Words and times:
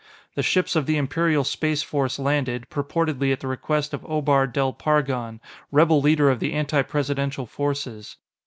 The 0.33 0.41
ships 0.41 0.75
of 0.75 0.87
the 0.87 0.97
Imperial 0.97 1.43
Space 1.43 1.83
Force 1.83 2.17
landed, 2.17 2.71
purportedly 2.71 3.31
at 3.31 3.39
the 3.41 3.47
request 3.47 3.93
of 3.93 4.01
Obar 4.01 4.51
Del 4.51 4.73
Pargon, 4.73 5.39
rebel 5.71 6.01
leader 6.01 6.31
of 6.31 6.39
the 6.39 6.53
anti 6.53 6.81
Presidential 6.81 7.45
forces. 7.45 8.15